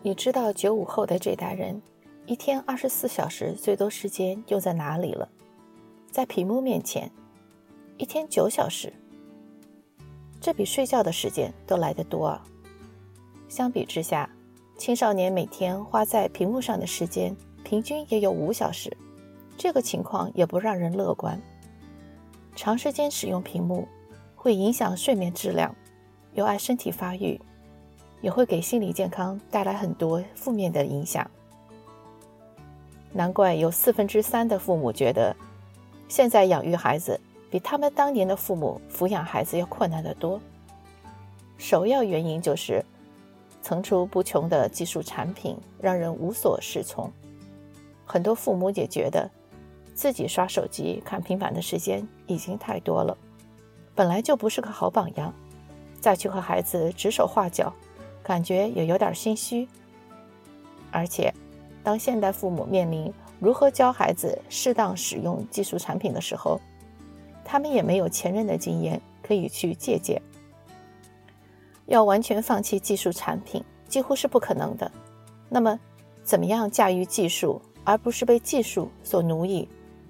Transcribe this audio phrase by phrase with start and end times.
[0.00, 1.82] 你知道九五后的这代人，
[2.24, 5.28] 一天二十四小时最多时间用在哪里了？
[6.08, 7.10] 在屏幕面前，
[7.96, 8.92] 一天九小时，
[10.40, 12.44] 这比睡觉的时间都来得多啊！
[13.48, 14.30] 相比之下，
[14.76, 18.96] 青少年每天花在屏幕上的时间平均也有五小时，
[19.56, 21.42] 这个情况也不让人乐观。
[22.54, 23.88] 长时间使用屏幕
[24.36, 25.74] 会影响睡眠质量，
[26.34, 27.40] 有碍身体发育。
[28.20, 31.28] 也会给心理健康带来很多负面的影响。
[33.12, 35.34] 难怪有四分之三的父母觉得，
[36.08, 37.18] 现在养育孩子
[37.50, 40.40] 比他们当年的父母抚养孩子要困难得多。
[41.56, 42.84] 首要原因就是
[43.62, 47.10] 层出不穷的技术产品让人无所适从。
[48.04, 49.28] 很多父母也觉得
[49.94, 53.16] 自己刷手机、看平板的时间已经太多了，
[53.94, 55.34] 本来就不是个好榜样，
[56.00, 57.72] 再去和孩子指手画脚。
[58.28, 59.66] 感觉也有点心虚，
[60.92, 61.32] 而且，
[61.82, 66.60] 当现代父母面临如何教孩子适当使用技术产品的时候，
[67.42, 70.20] 他们也没有前人的经验可以去借鉴。
[71.86, 74.92] 要完全放弃技术产品几乎是不可能的。
[75.48, 75.80] 那么，
[76.22, 79.66] 怎么样驾驭技术而不是被技术所奴役？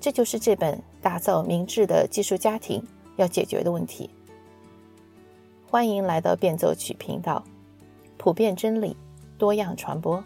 [0.00, 2.84] 这就是这本打造明智的技术家庭
[3.14, 4.10] 要解决的问题。
[5.70, 7.44] 欢迎来到变奏曲频道。
[8.22, 8.94] 普遍真理，
[9.38, 10.22] 多样传播。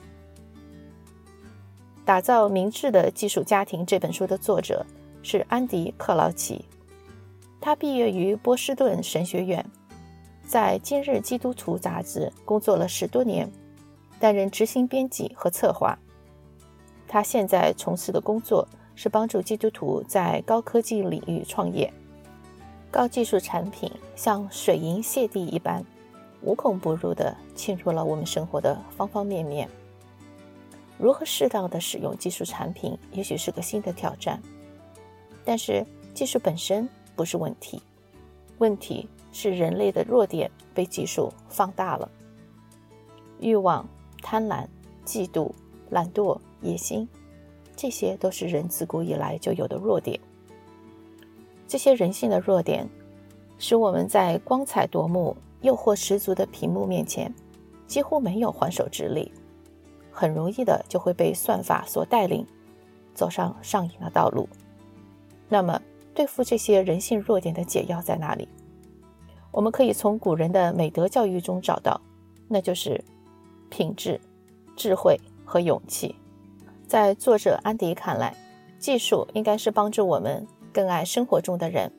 [2.04, 4.84] 打造明智的技术家庭这本书的作者
[5.22, 6.64] 是安迪·克劳奇，
[7.60, 9.64] 他毕业于波士顿神学院，
[10.44, 13.48] 在《今日基督徒》杂志工作了十多年，
[14.18, 15.96] 担任执行编辑和策划。
[17.06, 21.88] 他现在从事的工作是帮助基督徒在高科技领域创业。
[22.90, 25.84] 高技术产品像水银泻地一般。
[26.44, 29.68] 无孔不入地侵入了我们生活的方方面面。
[30.98, 34.40] 如何适当的使用技术产品，也许是个新的挑战。
[35.44, 37.82] 但是技术本身不是问题，
[38.58, 42.08] 问题是人类的弱点被技术放大了。
[43.40, 43.86] 欲望、
[44.22, 44.66] 贪婪、
[45.04, 45.50] 嫉妒、
[45.90, 47.08] 懒惰、野心，
[47.74, 50.20] 这些都是人自古以来就有的弱点。
[51.66, 52.88] 这些人性的弱点，
[53.58, 55.34] 使我们在光彩夺目。
[55.64, 57.34] 诱惑十足的屏幕面前，
[57.86, 59.32] 几乎没有还手之力，
[60.12, 62.46] 很容易的就会被算法所带领，
[63.14, 64.46] 走上上瘾的道路。
[65.48, 65.80] 那么，
[66.14, 68.46] 对付这些人性弱点的解药在哪里？
[69.50, 71.98] 我们可以从古人的美德教育中找到，
[72.46, 73.02] 那就是
[73.70, 74.20] 品质、
[74.76, 76.14] 智慧和勇气。
[76.86, 78.36] 在作者安迪看来，
[78.78, 81.90] 技术应该是帮助我们更爱生活中的人。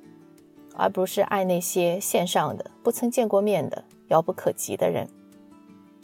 [0.77, 5.07] 而不是爱那些线上的、不曾见过面的、遥不可及的人。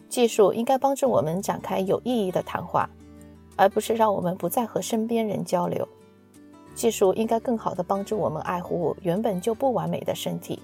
[0.10, 2.90] 技术应该帮助我们展开有意义的谈话，
[3.56, 5.88] 而不是让我们不再和身边人交流。
[6.74, 10.62] 技术应该更好地帮助我们爱护原本就不完美的身体，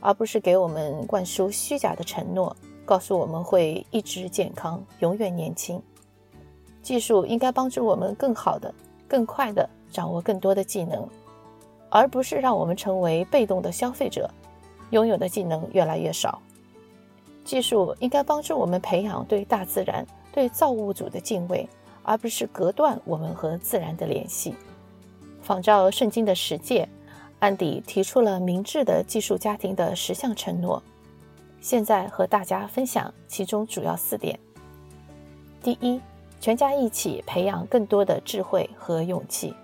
[0.00, 5.80] 而不是给我们灌输虚假的承诺，告诉我们会一直健康、永远年轻。
[6.82, 8.74] 技术应该帮助我们更好的、
[9.08, 11.08] 更快地掌握更多的技能。
[11.94, 14.28] 而不是让我们成为被动的消费者，
[14.90, 16.42] 拥有的技能越来越少。
[17.44, 21.68] 技术应该帮助我们培养对大自然、对造物主的敬畏，
[22.02, 24.56] 而不是隔断我们和自然的联系。
[25.40, 26.88] 仿照圣经的十诫，
[27.38, 30.82] 安迪提出了明智的技术家庭的十项承诺。
[31.60, 34.36] 现在和大家分享其中主要四点：
[35.62, 36.00] 第一，
[36.40, 39.54] 全家一起培养更多的智慧和勇气。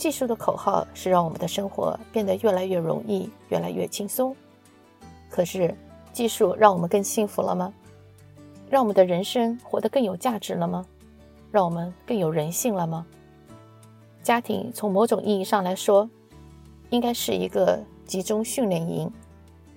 [0.00, 4.34] 技术的口号是让我们的生活变得越来越容易，越来越轻松。
[5.28, 5.74] 可是，
[6.10, 7.70] 技术让我们更幸福了吗？
[8.70, 10.86] 让我们的人生活得更有价值了吗？
[11.52, 13.06] 让我们更有人性了吗？
[14.22, 16.08] 家庭从某种意义上来说，
[16.88, 19.12] 应该是一个集中训练营。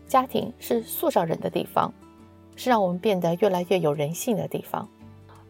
[0.07, 1.93] 家庭是塑造人的地方，
[2.55, 4.87] 是让我们变得越来越有人性的地方。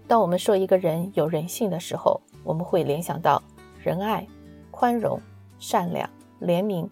[0.08, 3.40] 当我们说一个人有人性的时候，我们会联想到
[3.80, 4.26] 仁爱。
[4.74, 5.22] 宽容、
[5.60, 6.10] 善良、
[6.42, 6.90] 怜悯，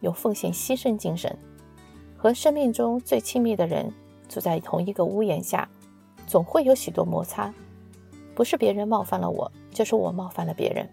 [0.00, 1.38] 有奉献、牺牲精神，
[2.16, 3.92] 和生命中最亲密的人
[4.30, 5.68] 住在同一个屋檐下，
[6.26, 7.52] 总会有许多摩擦。
[8.34, 10.88] 不是别人冒犯了我，就是我冒犯了别人。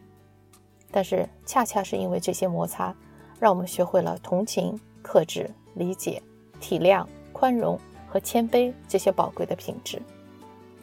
[0.91, 2.93] 但是，恰恰是因为这些摩擦，
[3.39, 6.21] 让我们学会了同情、克制、理解、
[6.59, 7.79] 体谅、宽容
[8.09, 10.01] 和谦卑这些宝贵的品质。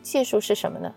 [0.03, 0.91] 技术是什么呢？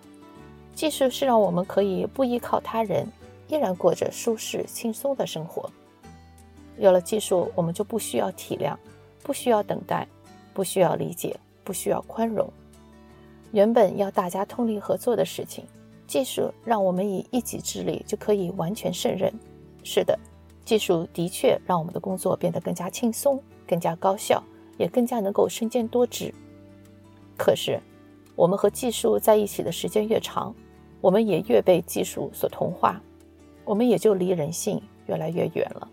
[0.74, 3.06] 技术是让我们可以不依靠他人。
[3.48, 5.70] 依然过着舒适轻松的生活。
[6.78, 8.76] 有了技术，我们就不需要体谅，
[9.24, 10.08] 不需要等待，
[10.54, 12.52] 不需要理解，不需要宽容。
[13.52, 15.66] 原本要大家通力合作的事情，
[16.06, 19.34] 技术让我们以一己之力就可以完全胜任。
[19.84, 20.20] 是的，
[20.66, 24.44] 技术的确让我们的工作变得更加轻松、更加高效，
[24.78, 26.34] 也更加能够身兼多职。
[27.38, 27.80] 可是，
[28.36, 30.54] 我们和技术在一起的时间越长，
[31.00, 33.02] 我们也越被技术所同化，
[33.66, 35.90] 我们也就离人性越来越远了。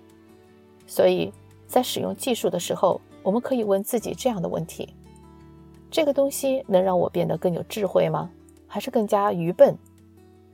[0.86, 1.32] 所以
[1.66, 4.94] 在使用技术的时候，我们可以问自己这样的问题：
[5.90, 8.30] 这个东西能让我变得更有智慧吗？
[8.66, 9.76] 还是更加愚笨？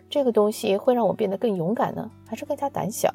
[0.08, 3.12] 这个东西会让我变得更勇敢呢，还是更加胆小？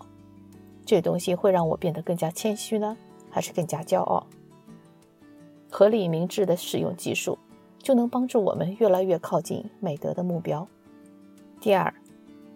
[0.85, 2.95] 这东西会让我变得更加谦虚呢，
[3.29, 4.27] 还是更加骄傲？
[5.71, 7.37] 合理明智的使用技术。
[7.83, 10.65] 就能帮助我们越来越靠近美德的目标。
[11.59, 11.93] 第二，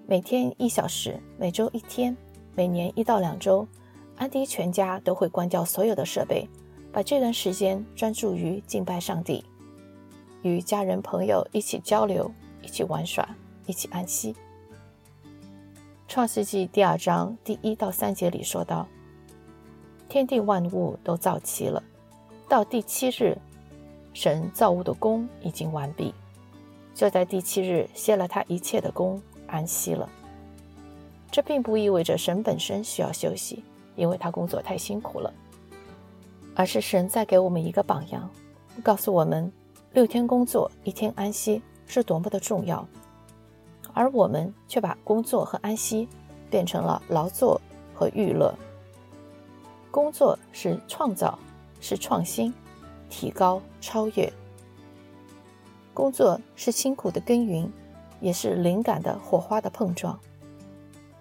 [0.09, 2.15] 每天一小时，每周一天，
[2.55, 3.67] 每年一到两周，
[4.15, 6.47] 安迪全家都会关掉所有的设备，
[6.93, 9.43] 把这段时间专注于敬拜上帝，
[10.43, 12.31] 与家人朋友一起交流，
[12.61, 13.27] 一起玩耍，
[13.65, 14.33] 一起安息。
[16.07, 18.87] 创世纪第二章第一到三节里说道
[20.07, 21.83] ：“天地万物都造齐了，
[22.47, 23.37] 到第七日。”
[24.15, 26.13] 神造物的功已经完毕，
[26.95, 30.07] 就在第七日歇了他一切的功，安息了。
[31.31, 33.63] 这并不意味着神本身需要休息，
[33.95, 35.33] 因为他工作太辛苦了，
[36.55, 38.29] 而是神在给我们一个榜样，
[38.83, 39.51] 告诉我们
[39.93, 42.87] 六天工作一天安息是多么的重要，
[43.93, 46.07] 而我们却把工作和安息
[46.49, 47.59] 变成了劳作
[47.93, 48.53] 和娱乐。
[49.91, 51.37] 工作是创造，
[51.79, 52.53] 是创新。
[53.09, 54.29] 提高、超越，
[55.93, 57.71] 工作是辛苦的耕耘，
[58.19, 60.19] 也是灵感的火花的碰撞。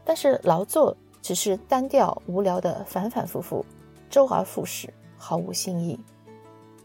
[0.04, 3.64] 但是劳作只是单调无聊的反反复复，
[4.08, 5.98] 周而复始，毫无新意。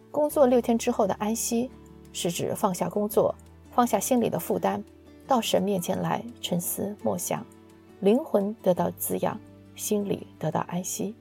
[0.10, 1.69] 工作六天之后的安息，
[2.12, 3.34] 是指放下工作，
[3.72, 4.84] 放下心里的负担，
[5.28, 7.46] 到神面前来沉思默想，
[8.00, 9.40] 灵魂得到滋养，
[9.75, 11.16] 心里得到安息。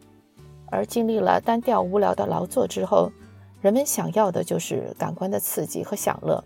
[0.72, 3.12] 而经历了单调无聊的劳作之后，
[3.60, 6.42] 人们想要的就是感官的刺激和享乐。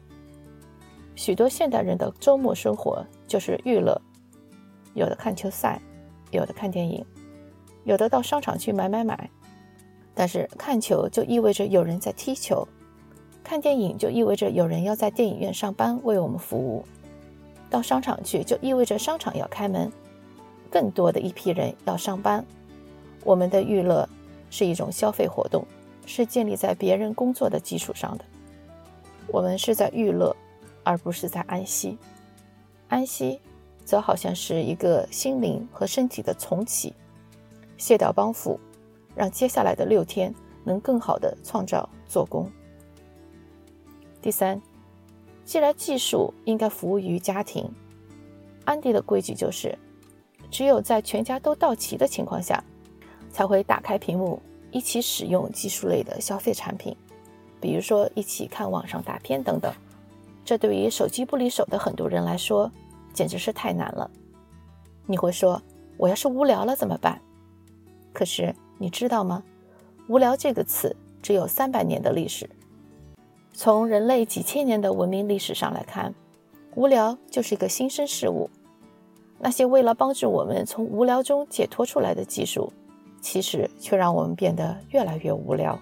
[1.14, 4.00] 许多现代人的周末生活就是娱乐，
[4.94, 5.80] 有的看球赛，
[6.30, 7.04] 有的看电影，
[7.84, 9.30] 有的到商场去买买买。
[10.14, 12.66] 但是看球就意味着有人在踢球，
[13.42, 16.84] 看电影就意味着有人要在电影院上班为我们服务，
[17.68, 19.90] 到商场去就意味着商场要开门，
[20.70, 22.44] 更多的一批人要上班。
[23.24, 24.08] 我们的娱乐
[24.50, 25.66] 是一种消费活动。
[26.06, 28.24] 是建立在别人工作的基础上的。
[29.26, 30.36] 我们是在娱乐，
[30.84, 31.98] 而不是在安息。
[32.88, 33.40] 安息，
[33.84, 36.94] 则好像是一个心灵和身体的重启，
[37.76, 38.58] 卸掉包袱，
[39.16, 40.32] 让接下来的六天
[40.62, 42.48] 能更好的创造做工。
[44.22, 44.60] 第三，
[45.44, 47.68] 既然技术应该服务于家庭，
[48.64, 49.76] 安迪的规矩就是，
[50.50, 52.62] 只有在全家都到齐的情况下，
[53.32, 54.40] 才会打开屏幕。
[54.70, 56.96] 一起使用技术类的消费产品，
[57.60, 59.72] 比如说一起看网上大片等等。
[60.44, 62.70] 这对于手机不离手的很多人来说，
[63.12, 64.10] 简直是太难了。
[65.06, 65.60] 你会说，
[65.96, 67.20] 我要是无聊了怎么办？
[68.12, 69.42] 可是你知道吗？
[70.08, 72.48] 无聊这个词只有三百年的历史。
[73.52, 76.14] 从人类几千年的文明历史上来看，
[76.74, 78.50] 无聊就是一个新生事物。
[79.38, 82.72] 那些为了帮助我们从无聊中解脱出来的技术。
[83.20, 85.78] 其实却让我们变得越来越无聊。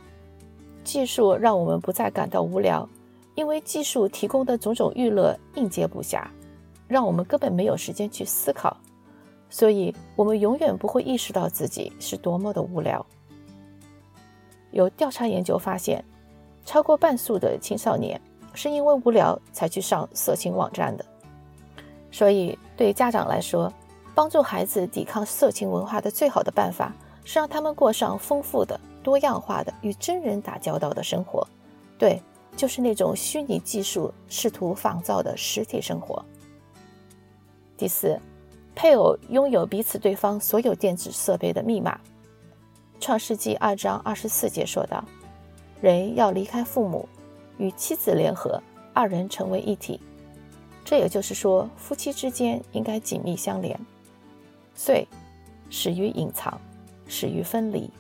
[0.85, 2.89] 技术让我们不再感到无聊，
[3.35, 6.25] 因为技术提供的种种娱乐应接不暇，
[6.89, 8.77] 让我们根本没有时间去思考。
[9.49, 13.05] 所以，我们永远不会意识到自己是多么的无聊。
[14.71, 16.05] 有调查研究发现，
[16.65, 18.21] 超过半数的青少年
[18.55, 21.05] 是因为无聊才去上色情网站的。
[22.11, 23.73] 所以，对家长来说，
[24.15, 26.93] 帮助孩子抵抗色情文化的最好的办法。
[27.25, 31.47] 是让他们过上丰富的、多样化的与真人打交道的生活，
[31.97, 32.21] 对，
[32.57, 36.25] 就是那种虚拟技术试图仿造的实体生活。
[37.77, 38.19] 第四，
[38.75, 41.99] 配偶拥有彼此对方所有电子设备的密码。
[43.01, 45.05] 创世纪二章二十四节说道
[45.81, 47.09] ：“人要离开父母，
[47.59, 50.01] 与妻子联合，二人成为一体。”
[50.85, 53.79] 这也就是说，夫妻之间应该紧密相连。
[54.75, 55.07] 遂
[55.71, 56.61] 始于隐藏。
[57.09, 57.91] 始于分离。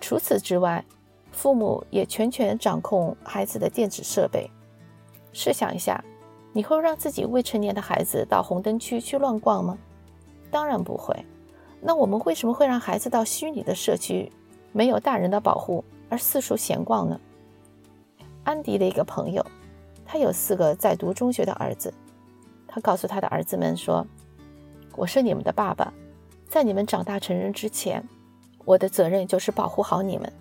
[0.00, 0.84] 除此之外，
[1.32, 4.48] 父母也全权掌控孩子的电子设备。
[5.32, 6.04] 试想一下，
[6.52, 9.76] 你会让自己未成年的孩子到红灯区去乱逛吗？
[10.50, 11.16] 当然不会。
[11.80, 14.30] 那我们为什么会让孩子到虚拟的社区，
[14.70, 17.18] 没有大人的保护而四处闲逛呢？
[18.44, 19.44] 安迪的一个朋友，
[20.04, 21.92] 他有四个在读中学的儿子，
[22.68, 24.06] 他告诉他的儿子们说
[24.94, 25.92] ：“我是你们的爸爸，
[26.48, 28.06] 在你们长大成人之前，
[28.64, 30.32] 我的责任就是保护好你们。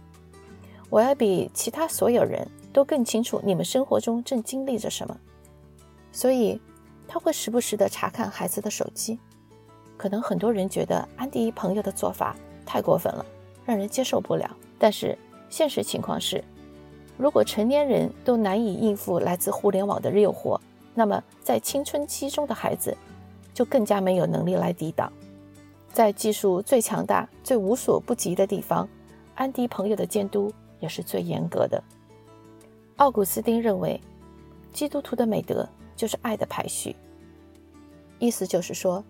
[0.92, 5.18] 我要比其他所有人都更清楚你们生活中正经历着什么，
[6.12, 6.60] 所以
[7.08, 9.18] 他会时不时地查看孩子的手机。
[9.96, 13.26] 可能很多人觉得安迪朋友的做法太过分了，
[13.66, 14.52] 让人接受不了。
[14.78, 15.18] 但是
[15.50, 16.44] 现实情况是。”
[17.18, 20.60] 如果成年人都难以应付来自互联网的诱惑，
[20.94, 22.98] 那么在青春期中的孩子
[23.54, 25.12] 就更加没有能力来抵挡。
[25.94, 28.90] 在技术最强大、最无所不及的地方，
[29.36, 30.52] 安迪朋友的监督
[30.82, 31.82] 也是最严格的。
[32.98, 34.02] 奥古斯丁认为，
[34.74, 36.94] 基督徒的美德就是爱的排序，
[38.20, 39.02] 意思就是说，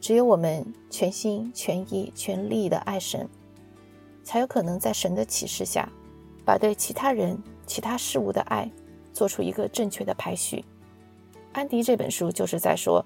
[0.00, 3.28] 只有我们全心全意全力的爱神，
[4.24, 5.86] 才有可能在神的启示下。
[6.44, 8.70] 把对其他人、其他事物的爱
[9.12, 10.64] 做出一个正确的排序。
[11.52, 13.04] 安迪这本书就是在说，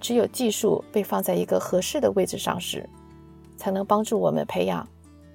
[0.00, 2.88] 只有技术被放在一个合适的位置上时，
[3.58, 4.88] 才能帮助我们培养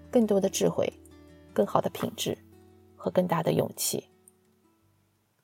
[0.10, 0.92] 更多的智慧、
[1.60, 2.38] 更好的品质
[2.96, 4.01] 和更大的勇气。